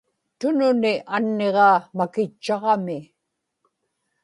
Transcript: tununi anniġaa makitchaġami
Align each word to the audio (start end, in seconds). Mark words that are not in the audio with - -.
tununi 0.39 0.93
anniġaa 1.15 1.77
makitchaġami 1.97 2.99